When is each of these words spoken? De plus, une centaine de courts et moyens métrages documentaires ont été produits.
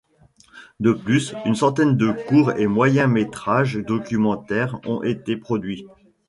De 0.79 0.93
plus, 0.93 1.35
une 1.45 1.53
centaine 1.53 1.95
de 1.95 2.11
courts 2.27 2.53
et 2.53 2.65
moyens 2.65 3.07
métrages 3.07 3.75
documentaires 3.77 4.79
ont 4.87 5.03
été 5.03 5.37
produits. 5.37 5.85